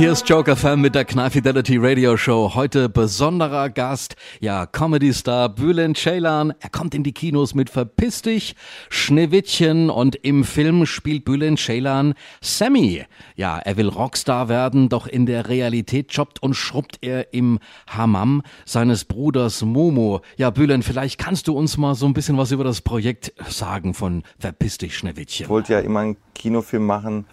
Hier 0.00 0.12
ist 0.12 0.26
Joker 0.26 0.56
Fan 0.56 0.80
mit 0.80 0.94
der 0.94 1.04
Knall 1.04 1.28
Fidelity 1.28 1.76
Radio 1.76 2.16
Show. 2.16 2.52
Heute 2.54 2.88
besonderer 2.88 3.68
Gast, 3.68 4.16
ja, 4.40 4.64
Comedy-Star 4.64 5.50
Bülent 5.50 5.98
Ceylan. 5.98 6.54
Er 6.58 6.70
kommt 6.70 6.94
in 6.94 7.02
die 7.02 7.12
Kinos 7.12 7.54
mit 7.54 7.68
Verpiss 7.68 8.22
dich, 8.22 8.56
Schneewittchen 8.88 9.90
und 9.90 10.16
im 10.16 10.44
Film 10.44 10.86
spielt 10.86 11.26
Bülent 11.26 11.58
Ceylan 11.58 12.14
Sammy. 12.40 13.04
Ja, 13.36 13.58
er 13.58 13.76
will 13.76 13.88
Rockstar 13.88 14.48
werden, 14.48 14.88
doch 14.88 15.06
in 15.06 15.26
der 15.26 15.50
Realität 15.50 16.14
jobbt 16.14 16.42
und 16.42 16.54
schrubbt 16.54 16.96
er 17.02 17.34
im 17.34 17.58
Hammam 17.86 18.40
seines 18.64 19.04
Bruders 19.04 19.60
Momo. 19.60 20.22
Ja, 20.38 20.48
Bülent, 20.48 20.82
vielleicht 20.82 21.18
kannst 21.18 21.46
du 21.46 21.52
uns 21.52 21.76
mal 21.76 21.94
so 21.94 22.06
ein 22.06 22.14
bisschen 22.14 22.38
was 22.38 22.52
über 22.52 22.64
das 22.64 22.80
Projekt 22.80 23.34
sagen 23.50 23.92
von 23.92 24.22
Verpiss 24.38 24.78
dich, 24.78 24.96
Schneewittchen. 24.96 25.44
Ich 25.44 25.50
wollte 25.50 25.74
ja 25.74 25.80
immer 25.80 26.00
einen 26.00 26.16
Kinofilm 26.34 26.86
machen, 26.86 27.26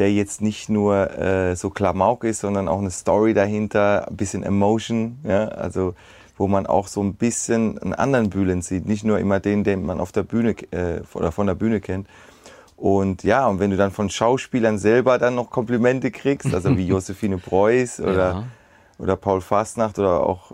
der 0.00 0.12
jetzt 0.12 0.40
nicht 0.40 0.70
nur 0.70 1.16
äh, 1.18 1.54
so 1.54 1.68
Klamauk 1.68 2.24
ist, 2.24 2.40
sondern 2.40 2.68
auch 2.68 2.78
eine 2.78 2.90
Story 2.90 3.34
dahinter, 3.34 4.08
ein 4.08 4.16
bisschen 4.16 4.42
Emotion, 4.42 5.18
ja, 5.24 5.48
also 5.48 5.94
wo 6.38 6.48
man 6.48 6.66
auch 6.66 6.88
so 6.88 7.02
ein 7.02 7.14
bisschen 7.14 7.78
einen 7.78 7.92
anderen 7.92 8.30
Bühlen 8.30 8.62
sieht, 8.62 8.86
nicht 8.86 9.04
nur 9.04 9.18
immer 9.18 9.40
den, 9.40 9.62
den 9.62 9.84
man 9.84 10.00
auf 10.00 10.10
der 10.10 10.22
Bühne 10.22 10.52
äh, 10.70 11.02
oder 11.12 11.32
von 11.32 11.46
der 11.46 11.54
Bühne 11.54 11.80
kennt. 11.80 12.08
Und 12.78 13.24
ja, 13.24 13.46
und 13.46 13.60
wenn 13.60 13.70
du 13.70 13.76
dann 13.76 13.90
von 13.90 14.08
Schauspielern 14.08 14.78
selber 14.78 15.18
dann 15.18 15.34
noch 15.34 15.50
Komplimente 15.50 16.10
kriegst, 16.10 16.54
also 16.54 16.78
wie 16.78 16.86
Josephine 16.88 17.36
Preuß 17.36 18.00
oder, 18.00 18.14
ja. 18.16 18.44
oder 18.98 19.16
Paul 19.16 19.42
Fastnacht 19.42 19.98
oder 19.98 20.26
auch, 20.26 20.52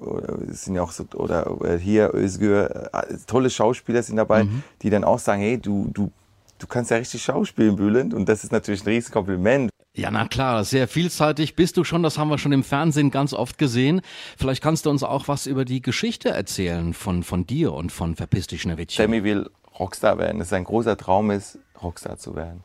oder 0.00 0.38
sind 0.48 0.74
ja 0.74 0.82
auch 0.82 0.90
so, 0.90 1.04
oder 1.14 1.78
hier 1.78 2.12
Özgür, 2.12 2.90
äh, 2.92 3.14
tolle 3.28 3.48
Schauspieler 3.48 4.02
sind 4.02 4.16
dabei, 4.16 4.42
mhm. 4.42 4.64
die 4.82 4.90
dann 4.90 5.04
auch 5.04 5.20
sagen, 5.20 5.40
hey, 5.40 5.56
du, 5.56 5.88
du 5.94 6.10
du 6.58 6.66
kannst 6.66 6.90
ja 6.90 6.96
richtig 6.96 7.22
schauspielen, 7.22 7.76
Bülent. 7.76 8.14
Und 8.14 8.28
das 8.28 8.44
ist 8.44 8.52
natürlich 8.52 8.82
ein 8.82 8.88
riesiges 8.88 9.12
Kompliment. 9.12 9.70
Ja, 9.94 10.10
na 10.10 10.28
klar, 10.28 10.62
sehr 10.64 10.88
vielseitig 10.88 11.56
bist 11.56 11.78
du 11.78 11.84
schon, 11.84 12.02
das 12.02 12.18
haben 12.18 12.28
wir 12.28 12.36
schon 12.36 12.52
im 12.52 12.64
Fernsehen 12.64 13.10
ganz 13.10 13.32
oft 13.32 13.56
gesehen. 13.56 14.02
Vielleicht 14.36 14.62
kannst 14.62 14.84
du 14.84 14.90
uns 14.90 15.02
auch 15.02 15.26
was 15.26 15.46
über 15.46 15.64
die 15.64 15.80
Geschichte 15.80 16.28
erzählen 16.28 16.92
von, 16.92 17.22
von 17.22 17.46
dir 17.46 17.72
und 17.72 17.92
von 17.92 18.14
Verpiss 18.14 18.46
dich, 18.46 18.60
Schneewittchen. 18.60 19.02
Sammy 19.02 19.24
will 19.24 19.48
Rockstar 19.78 20.18
werden, 20.18 20.38
dass 20.38 20.50
sein 20.50 20.64
großer 20.64 20.98
Traum 20.98 21.30
ist, 21.30 21.58
Rockstar 21.82 22.18
zu 22.18 22.36
werden. 22.36 22.62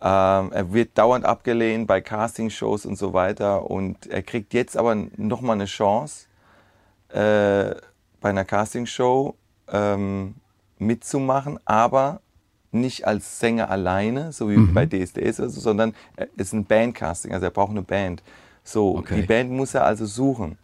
Ähm, 0.00 0.50
er 0.50 0.72
wird 0.72 0.96
dauernd 0.96 1.26
abgelehnt 1.26 1.86
bei 1.86 2.00
Castingshows 2.00 2.86
und 2.86 2.96
so 2.96 3.12
weiter 3.12 3.70
und 3.70 4.06
er 4.06 4.22
kriegt 4.22 4.54
jetzt 4.54 4.74
aber 4.74 4.94
nochmal 5.18 5.56
eine 5.56 5.66
Chance, 5.66 6.26
äh, 7.10 7.74
bei 8.22 8.30
einer 8.30 8.46
Castingshow 8.46 9.36
ähm, 9.70 10.36
mitzumachen, 10.78 11.60
aber 11.66 12.21
nicht 12.72 13.06
als 13.06 13.38
Sänger 13.38 13.70
alleine, 13.70 14.32
so 14.32 14.48
wie 14.50 14.56
mhm. 14.56 14.74
bei 14.74 14.86
DSDS, 14.86 15.40
also, 15.40 15.60
sondern 15.60 15.94
es 16.16 16.48
ist 16.48 16.52
ein 16.52 16.64
Bandcasting, 16.64 17.32
also 17.32 17.46
er 17.46 17.50
braucht 17.50 17.70
eine 17.70 17.82
Band. 17.82 18.22
So, 18.64 18.96
okay. 18.96 19.20
die 19.20 19.26
Band 19.26 19.50
muss 19.50 19.74
er 19.74 19.84
also 19.84 20.06
suchen. 20.06 20.58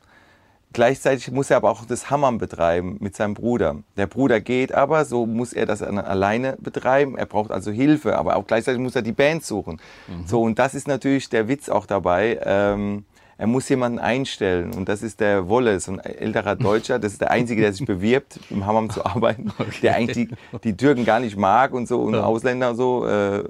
Gleichzeitig 0.72 1.30
muss 1.30 1.50
er 1.50 1.56
aber 1.56 1.70
auch 1.70 1.86
das 1.86 2.10
Hammern 2.10 2.36
betreiben 2.36 2.98
mit 3.00 3.16
seinem 3.16 3.32
Bruder. 3.32 3.76
Der 3.96 4.06
Bruder 4.06 4.40
geht 4.40 4.72
aber, 4.72 5.06
so 5.06 5.24
muss 5.24 5.54
er 5.54 5.64
das 5.64 5.82
alleine 5.82 6.58
betreiben. 6.60 7.16
Er 7.16 7.24
braucht 7.24 7.50
also 7.50 7.70
Hilfe, 7.70 8.18
aber 8.18 8.36
auch 8.36 8.46
gleichzeitig 8.46 8.80
muss 8.80 8.94
er 8.94 9.02
die 9.02 9.12
Band 9.12 9.44
suchen. 9.44 9.80
Mhm. 10.06 10.26
So, 10.26 10.42
und 10.42 10.58
das 10.58 10.74
ist 10.74 10.86
natürlich 10.86 11.30
der 11.30 11.48
Witz 11.48 11.70
auch 11.70 11.86
dabei. 11.86 12.38
Ähm, 12.44 13.04
er 13.38 13.46
muss 13.46 13.68
jemanden 13.68 14.00
einstellen 14.00 14.74
und 14.74 14.88
das 14.88 15.02
ist 15.04 15.20
der 15.20 15.48
Wolle, 15.48 15.78
so 15.78 15.92
ein 15.92 16.00
älterer 16.00 16.56
Deutscher, 16.56 16.98
das 16.98 17.12
ist 17.12 17.20
der 17.20 17.30
Einzige, 17.30 17.62
der 17.62 17.72
sich 17.72 17.86
bewirbt, 17.86 18.40
im 18.50 18.66
Hammam 18.66 18.90
zu 18.90 19.06
arbeiten, 19.06 19.52
okay. 19.58 19.78
der 19.82 19.94
eigentlich 19.94 20.28
die, 20.28 20.34
die, 20.64 20.76
Türken 20.76 21.04
gar 21.04 21.20
nicht 21.20 21.36
mag 21.36 21.72
und 21.72 21.86
so 21.86 22.02
und 22.02 22.14
ja. 22.14 22.24
Ausländer 22.24 22.74
so. 22.74 23.06
Äh, 23.06 23.44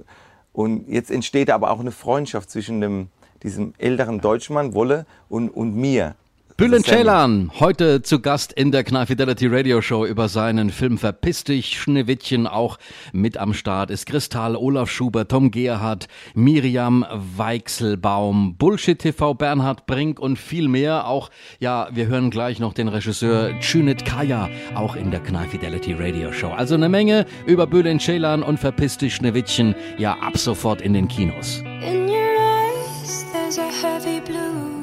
und 0.53 0.89
jetzt 0.89 1.11
entsteht 1.11 1.50
aber 1.50 1.70
auch 1.70 1.80
eine 1.80 1.91
Freundschaft 1.91 2.50
zwischen 2.50 2.83
dem, 2.83 3.08
diesem 3.42 3.72
älteren 3.78 4.20
Deutschmann, 4.20 4.75
Wolle, 4.75 5.06
und, 5.30 5.48
und 5.48 5.75
mir. 5.75 6.17
Bülent 6.59 6.87
Ceylan, 6.87 7.53
heute 7.61 8.03
zu 8.03 8.19
Gast 8.19 8.53
in 8.53 8.73
der 8.73 8.83
Knall 8.83 9.07
Fidelity 9.07 9.46
Radio 9.46 9.80
Show 9.80 10.05
über 10.05 10.29
seinen 10.29 10.70
Film 10.70 10.98
Verpiss 10.98 11.45
dich, 11.45 11.79
Schneewittchen 11.79 12.48
auch 12.48 12.79
mit 13.13 13.36
am 13.36 13.55
Start 13.55 13.92
ist 13.92 14.07
Kristall, 14.07 14.57
Olaf 14.57 14.91
Schubert, 14.91 15.30
Tom 15.30 15.52
Gerhardt, 15.52 16.08
Miriam 16.35 17.07
Weichselbaum, 17.13 18.57
Bullshit 18.57 18.98
TV, 18.98 19.35
Bernhard 19.35 19.86
Brink 19.86 20.19
und 20.19 20.36
viel 20.36 20.67
mehr. 20.67 21.07
Auch, 21.07 21.30
ja, 21.61 21.91
wir 21.92 22.08
hören 22.08 22.29
gleich 22.29 22.58
noch 22.58 22.73
den 22.73 22.89
Regisseur 22.89 23.52
Cüneyt 23.61 24.05
Kaya, 24.05 24.48
auch 24.75 24.96
in 24.96 25.13
der 25.13 25.20
Knall 25.20 25.46
Fidelity 25.46 25.92
Radio 25.92 26.33
Show. 26.33 26.51
Also 26.51 26.75
eine 26.75 26.89
Menge 26.89 27.25
über 27.46 27.69
Bülent 27.69 28.02
Ceylan 28.02 28.42
und 28.42 28.58
Verpiss 28.58 28.98
dich, 28.98 29.14
Schneewittchen, 29.14 29.77
ja, 29.96 30.14
ab 30.14 30.36
sofort 30.36 30.83
in 30.83 30.92
den 30.92 31.07
Kinos. 31.07 31.63
In 31.89 32.08
your 32.08 32.17
eyes, 32.36 33.25
there's 33.33 33.61
a 33.61 33.70
heavy 33.80 34.19
blue. 34.19 34.77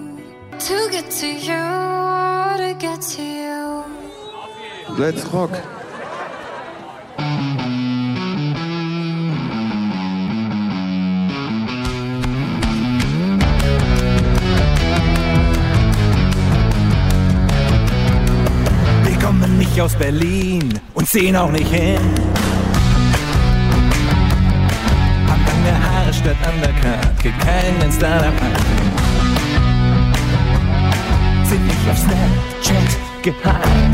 To 0.65 0.89
get 0.89 1.11
to 1.11 1.27
you, 1.27 1.63
to 2.57 2.75
get 2.79 2.99
to 2.99 3.21
you. 3.21 3.83
Let's 4.97 5.23
rock. 5.31 5.51
Wir 19.03 19.17
kommen 19.19 19.59
nicht 19.59 19.79
aus 19.79 19.95
Berlin 19.95 20.79
und 20.95 21.07
sehen 21.07 21.35
auch 21.35 21.51
nicht 21.51 21.69
hin. 21.71 21.99
Haben 25.27 25.45
lange 25.45 25.73
Haare 25.85 26.11
statt 26.11 26.37
Undercut, 26.49 27.45
keinen 27.45 27.91
Startup 27.91 28.33
Snapchat 32.05 32.91
geheim. 33.23 33.91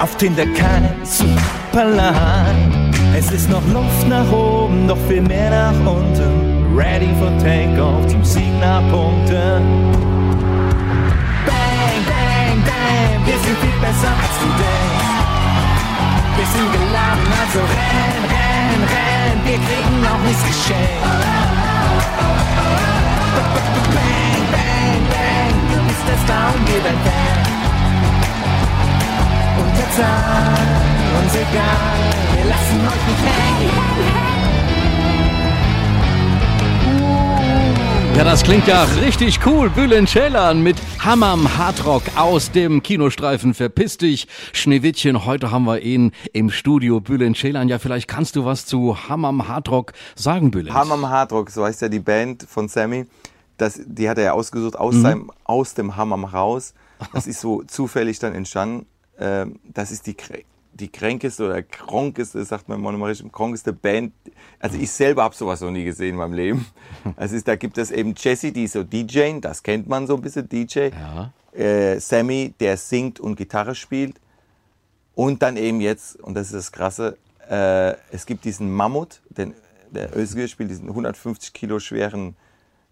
Auf 0.00 0.16
Tinder 0.16 0.46
kein 0.46 0.88
Superline. 1.04 2.90
Es 3.16 3.30
ist 3.30 3.50
noch 3.50 3.62
Luft 3.68 4.08
nach 4.08 4.30
oben, 4.32 4.86
noch 4.86 4.98
viel 5.08 5.20
mehr 5.22 5.50
nach 5.50 5.92
unten. 5.92 6.74
Ready 6.76 7.14
for 7.18 7.30
Takeoff, 7.38 8.04
Sieg 8.22 8.52
nach 8.60 8.82
Punkten. 8.90 9.92
Bang, 11.46 12.00
bang, 12.10 12.58
bang, 12.68 13.26
wir 13.26 13.38
sind 13.44 13.56
viel 13.62 13.78
besser 13.80 14.12
als 14.24 14.36
denkst. 14.40 15.04
Wir 16.36 16.46
sind 16.54 16.72
geladen, 16.72 17.28
also 17.42 17.60
renn, 17.60 18.24
renn, 18.34 18.82
renn, 18.94 19.36
wir 19.44 19.58
kriegen 19.66 20.06
auch 20.10 20.22
nichts 20.26 20.44
geschenkt. 20.44 21.04
Bang, 23.94 24.42
bang, 24.54 25.00
bang, 25.12 25.54
du 25.70 25.78
bist 25.86 26.04
der 26.08 26.18
Star 26.24 26.46
und 26.54 26.66
wir 26.66 26.82
dein 26.82 26.98
Fan. 27.04 27.23
Sei 29.96 30.02
uns 30.02 31.34
egal, 31.36 32.00
wir 32.34 32.44
lassen 32.50 32.80
euch 32.80 33.06
nicht 33.06 33.24
hängen. 33.24 34.24
Ja, 38.16 38.24
das 38.24 38.42
klingt 38.42 38.66
ja 38.66 38.82
richtig 38.84 39.46
cool. 39.46 39.70
Bülent 39.70 40.08
Ceylan 40.08 40.64
mit 40.64 40.76
Hammam 40.98 41.56
Hardrock 41.58 42.02
aus 42.16 42.50
dem 42.50 42.82
Kinostreifen 42.82 43.54
Verpiss 43.54 43.96
dich, 43.96 44.26
Schneewittchen. 44.52 45.26
Heute 45.26 45.52
haben 45.52 45.64
wir 45.64 45.80
ihn 45.80 46.10
im 46.32 46.50
Studio. 46.50 46.98
Bülent 47.00 47.36
Ceylan, 47.36 47.68
ja, 47.68 47.78
vielleicht 47.78 48.08
kannst 48.08 48.34
du 48.34 48.44
was 48.44 48.66
zu 48.66 49.08
Hammam 49.08 49.46
Hardrock 49.46 49.92
sagen, 50.16 50.50
Bülent. 50.50 50.74
Hammam 50.74 51.08
Hardrock, 51.08 51.50
so 51.50 51.64
heißt 51.64 51.82
ja 51.82 51.88
die 51.88 52.00
Band 52.00 52.44
von 52.48 52.66
Sammy. 52.66 53.06
Das, 53.58 53.80
die 53.86 54.08
hat 54.08 54.18
er 54.18 54.24
ja 54.24 54.32
ausgesucht 54.32 54.76
aus, 54.76 54.96
mhm. 54.96 55.02
seinem, 55.02 55.30
aus 55.44 55.74
dem 55.74 55.96
Hammam 55.96 56.24
raus. 56.24 56.74
Das 57.12 57.26
ist 57.28 57.40
so 57.40 57.62
zufällig 57.62 58.18
dann 58.18 58.34
entstanden. 58.34 58.86
Ähm, 59.18 59.60
das 59.64 59.90
ist 59.90 60.06
die 60.06 60.16
die 60.74 60.88
kränkeste 60.88 61.46
oder 61.46 61.62
kronkeste, 61.62 62.44
sagt 62.44 62.68
man 62.68 62.80
mal 62.80 63.14
kronkeste 63.32 63.72
Band. 63.72 64.12
Also 64.58 64.76
ich 64.76 64.90
selber 64.90 65.22
habe 65.22 65.34
sowas 65.34 65.60
noch 65.60 65.70
nie 65.70 65.84
gesehen 65.84 66.10
in 66.10 66.16
meinem 66.16 66.34
Leben. 66.34 66.66
Also 67.16 67.36
ist, 67.36 67.46
da 67.46 67.54
gibt 67.54 67.76
es 67.76 67.90
eben 67.90 68.14
Jesse, 68.16 68.50
die 68.50 68.64
ist 68.64 68.72
so 68.72 68.82
DJ, 68.82 69.38
das 69.40 69.62
kennt 69.62 69.88
man 69.88 70.06
so 70.06 70.16
ein 70.16 70.22
bisschen, 70.22 70.48
DJ. 70.48 70.88
Ja. 70.88 71.32
Äh, 71.52 72.00
Sammy, 72.00 72.54
der 72.58 72.76
singt 72.76 73.20
und 73.20 73.36
Gitarre 73.36 73.74
spielt. 73.74 74.16
Und 75.14 75.42
dann 75.42 75.56
eben 75.56 75.80
jetzt, 75.80 76.18
und 76.20 76.34
das 76.34 76.46
ist 76.46 76.54
das 76.54 76.72
Krasse, 76.72 77.18
äh, 77.48 77.94
es 78.10 78.26
gibt 78.26 78.44
diesen 78.44 78.72
Mammut, 78.72 79.20
den, 79.28 79.54
der 79.90 80.16
Özgür 80.16 80.48
spielt 80.48 80.70
diesen 80.70 80.88
150 80.88 81.52
Kilo 81.52 81.78
schweren 81.78 82.36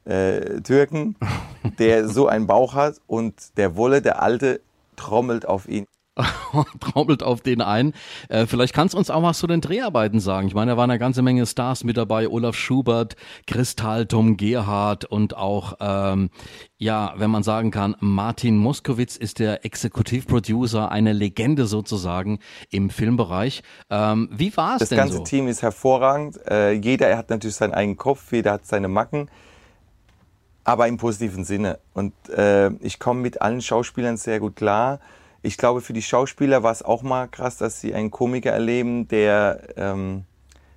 äh, 0.04 0.60
Türken, 0.60 1.16
der 1.78 2.08
so 2.08 2.28
einen 2.28 2.46
Bauch 2.46 2.74
hat 2.74 3.00
und 3.06 3.56
der 3.56 3.76
Wolle, 3.76 4.02
der 4.02 4.22
Alte, 4.22 4.60
trommelt 4.94 5.46
auf 5.46 5.66
ihn. 5.68 5.86
trommelt 6.80 7.22
auf 7.22 7.40
den 7.40 7.62
ein. 7.62 7.94
Äh, 8.28 8.46
vielleicht 8.46 8.74
kannst 8.74 8.94
du 8.94 8.98
uns 8.98 9.10
auch 9.10 9.22
was 9.22 9.38
zu 9.38 9.46
den 9.46 9.60
Dreharbeiten 9.60 10.20
sagen. 10.20 10.46
Ich 10.46 10.54
meine, 10.54 10.72
da 10.72 10.76
waren 10.76 10.90
eine 10.90 10.98
ganze 10.98 11.22
Menge 11.22 11.46
Stars 11.46 11.84
mit 11.84 11.96
dabei. 11.96 12.28
Olaf 12.28 12.54
Schubert, 12.54 13.16
Kristall, 13.46 14.06
Tom 14.06 14.36
Gerhardt 14.36 15.04
und 15.06 15.36
auch, 15.36 15.74
ähm, 15.80 16.30
ja, 16.76 17.14
wenn 17.16 17.30
man 17.30 17.42
sagen 17.42 17.70
kann, 17.70 17.96
Martin 18.00 18.58
Moskowitz 18.58 19.16
ist 19.16 19.38
der 19.38 19.64
Exekutivproducer, 19.64 20.90
eine 20.90 21.12
Legende 21.12 21.66
sozusagen 21.66 22.40
im 22.70 22.90
Filmbereich. 22.90 23.62
Ähm, 23.88 24.28
wie 24.32 24.54
war 24.56 24.76
es 24.76 24.88
denn 24.88 24.98
so? 24.98 25.04
Das 25.04 25.14
ganze 25.14 25.24
Team 25.24 25.48
ist 25.48 25.62
hervorragend. 25.62 26.38
Äh, 26.46 26.72
jeder 26.72 27.16
hat 27.16 27.30
natürlich 27.30 27.56
seinen 27.56 27.72
eigenen 27.72 27.96
Kopf, 27.96 28.32
jeder 28.32 28.52
hat 28.52 28.66
seine 28.66 28.88
Macken. 28.88 29.30
aber 30.64 30.86
im 30.88 30.96
positiven 30.96 31.44
Sinne. 31.44 31.78
Und 31.92 32.12
äh, 32.28 32.70
ich 32.80 32.98
komme 32.98 33.20
mit 33.20 33.42
allen 33.42 33.60
Schauspielern 33.60 34.16
sehr 34.16 34.38
gut 34.40 34.56
klar. 34.56 35.00
Ich 35.42 35.56
glaube, 35.56 35.80
für 35.80 35.92
die 35.92 36.02
Schauspieler 36.02 36.62
war 36.62 36.70
es 36.70 36.82
auch 36.82 37.02
mal 37.02 37.26
krass, 37.26 37.56
dass 37.56 37.80
sie 37.80 37.94
einen 37.94 38.12
Komiker 38.12 38.52
erleben, 38.52 39.08
der, 39.08 39.68
ähm, 39.76 40.24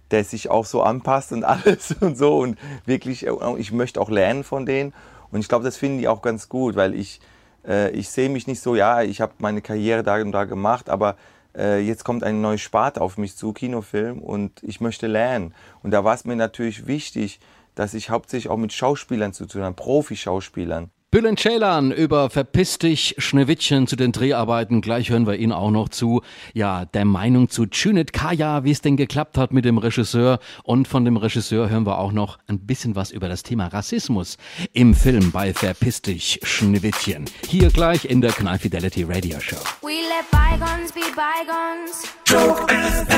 der 0.10 0.24
sich 0.24 0.50
auch 0.50 0.66
so 0.66 0.82
anpasst 0.82 1.32
und 1.32 1.44
alles 1.46 1.96
und 2.00 2.18
so. 2.18 2.40
Und 2.40 2.58
wirklich, 2.86 3.28
äh, 3.28 3.32
ich 3.58 3.72
möchte 3.72 4.02
auch 4.02 4.10
lernen 4.10 4.44
von 4.44 4.66
denen. 4.66 4.94
Und 5.32 5.40
ich 5.40 5.48
glaube, 5.48 5.64
das 5.64 5.78
finden 5.78 6.00
die 6.00 6.08
auch 6.08 6.22
ganz 6.22 6.50
gut, 6.50 6.76
weil 6.76 6.96
ich, 6.96 7.20
äh, 7.68 7.92
ich 7.92 8.10
sehe 8.10 8.30
mich 8.30 8.48
nicht 8.48 8.62
so, 8.62 8.76
ja, 8.76 9.04
ich 9.04 9.22
habe 9.22 9.34
meine 9.38 9.62
Karriere 9.62 10.02
da 10.02 10.20
und 10.20 10.32
da 10.32 10.46
gemacht, 10.46 10.90
aber 10.90 11.16
äh, 11.56 11.80
jetzt 11.80 12.04
kommt 12.04 12.24
eine 12.24 12.38
neue 12.38 12.58
Sparte 12.58 13.02
auf 13.02 13.18
mich 13.18 13.36
zu, 13.36 13.54
Kinofilm, 13.54 14.20
und 14.20 14.64
ich 14.64 14.82
möchte 14.82 15.08
lernen. 15.08 15.54
Und 15.84 15.92
da 15.92 16.04
war 16.04 16.16
es 16.16 16.26
mir 16.26 16.36
natürlich 16.36 16.88
wichtig, 16.88 17.40
dass 17.76 17.94
ich 17.94 18.10
hauptsächlich 18.10 18.50
auch 18.50 18.58
mit 18.58 18.74
Schauspielern 18.74 19.34
zu 19.34 19.46
tun 19.46 19.64
habe, 19.64 19.76
Profi-Schauspielern. 19.76 20.90
Bülent 21.16 21.40
Ceylan 21.40 21.94
über 21.94 22.30
Verpiss 22.30 22.78
dich 22.78 23.16
Schneewittchen 23.20 23.88
zu 23.88 23.96
den 23.96 24.12
Dreharbeiten. 24.12 24.82
Gleich 24.82 25.10
hören 25.10 25.26
wir 25.26 25.38
Ihnen 25.38 25.54
auch 25.54 25.72
noch 25.72 25.88
zu, 25.88 26.22
ja, 26.54 26.84
der 26.84 27.06
Meinung 27.06 27.48
zu 27.48 27.68
Cüneyt 27.68 28.12
Kaya, 28.12 28.66
wie 28.66 28.72
es 28.72 28.82
denn 28.82 28.98
geklappt 28.98 29.38
hat 29.38 29.54
mit 29.54 29.64
dem 29.64 29.78
Regisseur. 29.78 30.40
Und 30.64 30.90
von 30.90 31.06
dem 31.06 31.16
Regisseur 31.16 31.70
hören 31.70 31.86
wir 31.86 32.00
auch 32.00 32.12
noch 32.12 32.38
ein 32.48 32.60
bisschen 32.60 32.98
was 32.98 33.12
über 33.12 33.30
das 33.30 33.44
Thema 33.44 33.68
Rassismus 33.68 34.36
im 34.74 34.94
Film 34.94 35.32
bei 35.32 35.54
Verpiss 35.54 36.02
dich 36.02 36.42
Schneewittchen. 36.44 37.24
Hier 37.48 37.70
gleich 37.70 38.04
in 38.04 38.20
der 38.20 38.34
Knall 38.34 38.60
Fidelity 38.60 39.04
Radio 39.04 39.40
Show. 39.40 39.56
We 39.84 39.94
let 40.10 40.30
bygones 40.32 40.92
be 40.92 41.00
bygones. 41.16 42.12
Friends? 42.26 43.15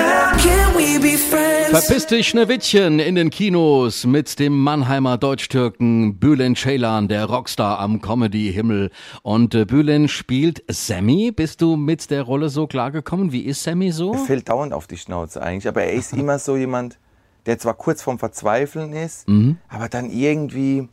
Verpiss 1.16 2.08
dich 2.08 2.28
Schneewittchen 2.28 3.00
in 3.00 3.16
den 3.16 3.30
Kinos 3.30 4.06
mit 4.06 4.40
dem 4.40 4.58
Mannheimer 4.58 5.18
Deutsch-Türken 5.18 6.18
Bülent 6.20 6.58
Ceylan, 6.58 7.08
der 7.08 7.26
Rockstar 7.26 7.80
am 7.80 8.02
Comedy-Himmel. 8.02 8.92
Und 9.22 9.56
äh, 9.56 9.66
Bülent 9.66 10.12
spielt 10.12 10.64
Sammy. 10.68 11.32
Bist 11.32 11.62
du 11.62 11.78
mit 11.78 12.10
der 12.10 12.24
Rolle 12.24 12.50
so 12.50 12.68
klargekommen? 12.68 13.32
Wie 13.32 13.42
ist 13.42 13.64
Sammy 13.64 13.92
so? 13.92 14.14
Er 14.14 14.20
fällt 14.20 14.50
dauernd 14.50 14.74
auf 14.74 14.88
die 14.88 14.98
Schnauze 14.98 15.42
eigentlich, 15.42 15.68
aber 15.68 15.84
er 15.84 15.94
ist 15.94 16.14
immer 16.14 16.40
so 16.40 16.58
jemand, 16.58 16.98
der 17.46 17.58
zwar 17.58 17.76
kurz 17.76 18.02
vorm 18.02 18.20
Verzweifeln 18.20 18.92
ist, 18.94 19.28
mhm. 19.30 19.58
aber 19.70 19.88
dann 19.88 20.10
irgendwie 20.10 20.90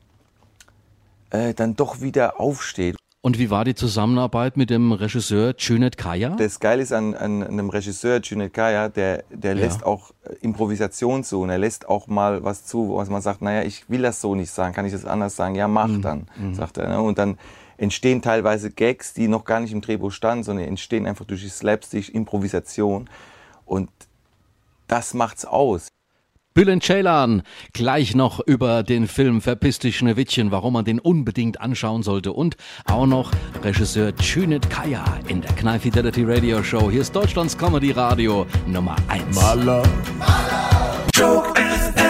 äh, 1.31 1.55
dann 1.55 1.75
doch 1.75 2.01
wieder 2.01 2.39
aufsteht. 2.41 2.97
Und 3.25 3.39
wie 3.39 3.49
war 3.49 3.65
die 3.65 3.75
Zusammenarbeit 3.75 4.59
mit 4.59 4.69
dem 4.69 4.93
Regisseur 4.93 5.57
Cüneyt 5.57 5.97
Kaya? 5.97 6.37
Das 6.37 6.61
Geile 6.61 6.83
ist 6.83 6.93
an, 6.93 7.15
an, 7.15 7.43
einem 7.43 7.71
Regisseur 7.71 8.21
Cüneyt 8.21 8.53
Kaya, 8.53 8.91
der, 8.91 9.25
der 9.31 9.55
lässt 9.55 9.81
ja. 9.81 9.87
auch 9.87 10.11
äh, 10.25 10.35
Improvisation 10.43 11.25
zu 11.25 11.41
und 11.41 11.49
er 11.49 11.57
lässt 11.57 11.89
auch 11.89 12.07
mal 12.07 12.45
was 12.45 12.67
zu, 12.67 12.89
wo 12.89 13.03
man 13.03 13.23
sagt, 13.23 13.41
naja, 13.41 13.63
ich 13.63 13.89
will 13.89 14.03
das 14.03 14.21
so 14.21 14.35
nicht 14.35 14.51
sagen, 14.51 14.75
kann 14.75 14.85
ich 14.85 14.93
das 14.93 15.07
anders 15.07 15.37
sagen? 15.37 15.55
Ja, 15.55 15.69
mach 15.69 15.87
mhm. 15.87 16.03
dann, 16.03 16.27
mhm. 16.37 16.55
sagt 16.55 16.77
er. 16.77 16.87
Ne? 16.87 17.01
Und 17.01 17.17
dann 17.17 17.39
entstehen 17.79 18.21
teilweise 18.21 18.71
Gags, 18.71 19.15
die 19.15 19.27
noch 19.27 19.47
gar 19.47 19.61
nicht 19.61 19.73
im 19.73 19.81
Drehbuch 19.81 20.13
standen, 20.13 20.45
sondern 20.45 20.67
entstehen 20.67 21.07
einfach 21.07 21.25
durch 21.25 21.41
die 21.41 21.49
Slapstick, 21.49 22.15
Improvisation. 22.15 23.09
Und 23.65 23.89
das 24.87 25.15
macht's 25.15 25.47
aus. 25.47 25.89
Bülent 26.55 26.85
Ceylan, 26.85 27.43
gleich 27.73 28.15
noch 28.15 28.39
über 28.39 28.85
den 28.85 29.09
Film 29.09 29.41
Verpiss 29.41 29.81
dich 29.81 29.99
Schneewittchen, 29.99 30.53
warum 30.53 30.75
man 30.75 30.85
den 30.85 31.01
unbedingt 31.01 31.61
anschauen 31.61 32.05
sollte 32.05 32.33
und 32.33 32.57
auch 32.85 33.07
noch 33.07 33.33
Regisseur 33.65 34.13
Cüneyt 34.15 34.71
Kaya 34.71 35.05
in 35.27 35.43
der 35.43 35.51
Knall 35.55 35.81
Fidelity 35.81 36.23
Radio 36.23 36.63
Show. 36.63 36.93
Hier 36.93 37.01
ist 37.01 37.17
Deutschlands 37.17 37.59
Comedy 37.59 37.91
Radio 37.91 38.47
Nummer 38.69 38.95
1. 39.09 39.35
Maler. 39.35 39.83
Maler. 40.17 42.04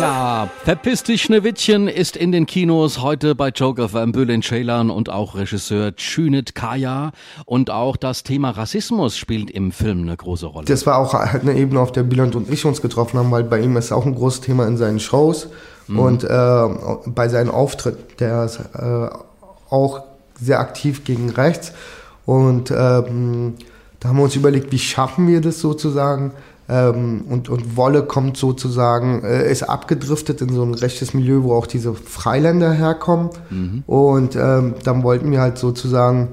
Ja, 0.00 0.48
Verpiss 0.64 1.02
dich 1.02 1.20
Schneewittchen 1.20 1.86
ist 1.86 2.16
in 2.16 2.32
den 2.32 2.46
Kinos. 2.46 3.02
Heute 3.02 3.34
bei 3.34 3.50
Joker 3.50 3.90
FM 3.90 4.12
Bülent 4.12 4.44
Ceylan 4.44 4.88
und 4.88 5.10
auch 5.10 5.34
Regisseur 5.34 5.92
Cüneyt 5.94 6.54
Kaya. 6.54 7.12
Und 7.44 7.68
auch 7.68 7.98
das 7.98 8.22
Thema 8.22 8.50
Rassismus 8.50 9.18
spielt 9.18 9.50
im 9.50 9.72
Film 9.72 10.02
eine 10.02 10.16
große 10.16 10.46
Rolle. 10.46 10.64
Das 10.64 10.86
war 10.86 10.96
auch 10.96 11.12
halt 11.12 11.42
eine 11.42 11.52
Ebene, 11.54 11.80
auf 11.80 11.92
der 11.92 12.04
Bülent 12.04 12.34
und 12.34 12.50
ich 12.50 12.64
uns 12.64 12.80
getroffen 12.80 13.18
haben, 13.18 13.30
weil 13.30 13.44
bei 13.44 13.60
ihm 13.60 13.76
ist 13.76 13.92
auch 13.92 14.06
ein 14.06 14.14
großes 14.14 14.40
Thema 14.40 14.66
in 14.66 14.78
seinen 14.78 15.00
Shows. 15.00 15.48
Mhm. 15.86 15.98
und 15.98 16.24
äh, 16.24 16.68
bei 17.06 17.28
seinen 17.28 17.50
Auftritten, 17.50 18.02
der 18.20 18.44
ist 18.44 18.58
äh, 18.74 19.08
auch 19.68 20.02
sehr 20.40 20.60
aktiv 20.60 21.04
gegen 21.04 21.28
rechts. 21.28 21.72
Und 22.24 22.70
ähm, 22.70 23.54
da 23.98 24.08
haben 24.08 24.16
wir 24.16 24.22
uns 24.22 24.36
überlegt, 24.36 24.72
wie 24.72 24.78
schaffen 24.78 25.28
wir 25.28 25.42
das 25.42 25.60
sozusagen, 25.60 26.32
ähm, 26.70 27.24
und, 27.28 27.48
und 27.48 27.76
Wolle 27.76 28.04
kommt 28.04 28.36
sozusagen, 28.36 29.24
äh, 29.24 29.50
ist 29.50 29.64
abgedriftet 29.64 30.40
in 30.40 30.50
so 30.50 30.62
ein 30.62 30.74
rechtes 30.74 31.14
Milieu, 31.14 31.42
wo 31.42 31.54
auch 31.54 31.66
diese 31.66 31.94
Freiländer 31.94 32.70
herkommen. 32.70 33.30
Mhm. 33.50 33.82
Und 33.86 34.36
ähm, 34.36 34.74
dann 34.84 35.02
wollten 35.02 35.32
wir 35.32 35.40
halt 35.40 35.58
sozusagen 35.58 36.28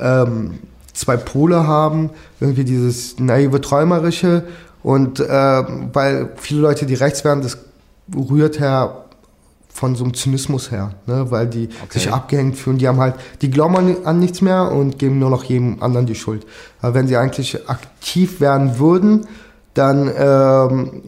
ähm, 0.00 0.58
zwei 0.92 1.16
Pole 1.16 1.66
haben, 1.68 2.10
irgendwie 2.40 2.64
dieses 2.64 3.20
naive 3.20 3.60
Träumerische 3.60 4.44
und 4.82 5.20
äh, 5.20 5.24
weil 5.92 6.30
viele 6.36 6.60
Leute, 6.60 6.86
die 6.86 6.94
rechts 6.94 7.24
werden, 7.24 7.42
das 7.42 7.58
rührt 8.14 8.58
her 8.58 9.04
von 9.68 9.94
so 9.94 10.04
einem 10.04 10.14
Zynismus 10.14 10.70
her, 10.70 10.94
ne? 11.06 11.30
weil 11.30 11.46
die 11.46 11.68
okay. 11.84 11.98
sich 11.98 12.12
abgehängt 12.12 12.56
fühlen. 12.56 12.78
Die 12.78 12.88
haben 12.88 12.98
halt, 12.98 13.14
die 13.42 13.50
glauben 13.50 13.76
an, 13.76 13.96
an, 14.04 14.18
nichts 14.18 14.40
mehr 14.40 14.72
und 14.72 14.98
geben 14.98 15.18
nur 15.18 15.28
noch 15.28 15.44
jedem 15.44 15.82
anderen 15.82 16.06
die 16.06 16.14
Schuld. 16.14 16.46
Aber 16.80 16.94
wenn 16.94 17.06
sie 17.06 17.16
eigentlich 17.16 17.68
aktiv 17.68 18.40
werden 18.40 18.78
würden, 18.78 19.26
dann 19.76 20.10
ähm, 20.16 21.02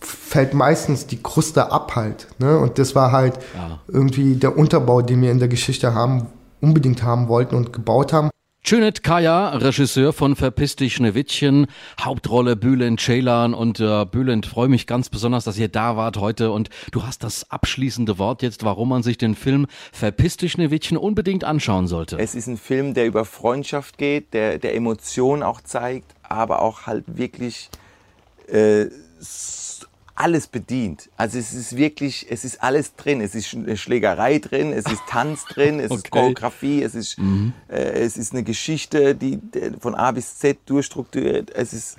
fällt 0.00 0.54
meistens 0.54 1.06
die 1.06 1.22
Kruste 1.22 1.72
ab 1.72 1.96
halt. 1.96 2.28
Ne? 2.38 2.58
Und 2.58 2.78
das 2.78 2.94
war 2.94 3.12
halt 3.12 3.38
ja. 3.54 3.80
irgendwie 3.88 4.36
der 4.36 4.56
Unterbau, 4.56 5.02
den 5.02 5.22
wir 5.22 5.30
in 5.30 5.38
der 5.38 5.48
Geschichte 5.48 5.94
haben, 5.94 6.26
unbedingt 6.60 7.02
haben 7.02 7.28
wollten 7.28 7.54
und 7.54 7.72
gebaut 7.72 8.12
haben. 8.12 8.30
Cüneyt 8.64 9.02
Kaya, 9.02 9.50
Regisseur 9.56 10.12
von 10.12 10.36
Verpiss 10.36 10.76
dich 10.76 10.96
Schneewittchen, 10.96 11.68
Hauptrolle 11.98 12.54
Bülent 12.54 13.00
Ceylan 13.00 13.54
und 13.54 13.80
äh, 13.80 14.04
Bülent, 14.04 14.44
freue 14.44 14.68
mich 14.68 14.86
ganz 14.86 15.08
besonders, 15.08 15.44
dass 15.44 15.56
ihr 15.56 15.68
da 15.68 15.96
wart 15.96 16.18
heute 16.18 16.50
und 16.50 16.68
du 16.90 17.04
hast 17.04 17.24
das 17.24 17.50
abschließende 17.50 18.18
Wort 18.18 18.42
jetzt, 18.42 18.64
warum 18.64 18.90
man 18.90 19.02
sich 19.02 19.16
den 19.16 19.36
Film 19.36 19.66
Verpiss 19.90 20.36
dich 20.36 20.52
Schneewittchen 20.52 20.98
unbedingt 20.98 21.44
anschauen 21.44 21.86
sollte. 21.86 22.18
Es 22.18 22.34
ist 22.34 22.46
ein 22.46 22.58
Film, 22.58 22.92
der 22.92 23.06
über 23.06 23.24
Freundschaft 23.24 23.96
geht, 23.96 24.34
der, 24.34 24.58
der 24.58 24.74
Emotionen 24.74 25.42
auch 25.42 25.62
zeigt, 25.62 26.14
aber 26.22 26.60
auch 26.60 26.82
halt 26.82 27.04
wirklich 27.16 27.70
äh, 28.50 28.88
alles 30.18 30.48
bedient. 30.48 31.10
Also 31.16 31.38
es 31.38 31.54
ist 31.54 31.76
wirklich, 31.76 32.26
es 32.28 32.44
ist 32.44 32.60
alles 32.60 32.96
drin. 32.96 33.20
Es 33.20 33.36
ist 33.36 33.46
Schlägerei 33.78 34.38
drin, 34.40 34.72
es 34.72 34.86
ist 34.86 35.00
Tanz 35.08 35.44
drin, 35.48 35.78
es 35.78 35.92
okay. 35.92 35.96
ist 35.96 36.10
Choreografie, 36.10 36.82
es 36.82 36.94
ist, 36.96 37.18
mhm. 37.18 37.52
äh, 37.68 37.76
es 37.76 38.16
ist 38.16 38.32
eine 38.32 38.42
Geschichte, 38.42 39.14
die 39.14 39.38
von 39.78 39.94
A 39.94 40.10
bis 40.10 40.38
Z 40.38 40.58
durchstrukturiert. 40.66 41.50
Es 41.50 41.72
ist 41.72 41.98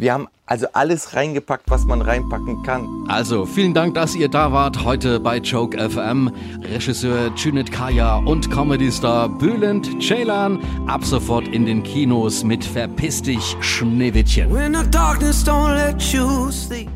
wir 0.00 0.14
haben 0.14 0.28
also 0.46 0.66
alles 0.72 1.14
reingepackt, 1.14 1.70
was 1.70 1.84
man 1.84 2.02
reinpacken 2.02 2.62
kann. 2.62 2.88
Also, 3.06 3.46
vielen 3.46 3.74
Dank, 3.74 3.94
dass 3.94 4.16
ihr 4.16 4.28
da 4.28 4.50
wart. 4.50 4.84
Heute 4.84 5.20
bei 5.20 5.36
Joke 5.38 5.78
FM. 5.78 6.32
Regisseur 6.62 7.34
Cüneyt 7.36 7.70
Kaya 7.70 8.16
und 8.16 8.50
Comedy-Star 8.50 9.28
Bülent 9.28 10.02
Ceylan. 10.02 10.58
Ab 10.86 11.04
sofort 11.04 11.46
in 11.48 11.66
den 11.66 11.82
Kinos 11.82 12.42
mit 12.42 12.64
Verpiss 12.64 13.22
dich, 13.22 13.56
Schneewittchen. 13.60 14.52
When 14.52 14.74
the 14.74 14.90
darkness 14.90 15.44
don't 15.44 15.74
let 15.76 16.02
you 16.12 16.50
sleep. 16.50 16.88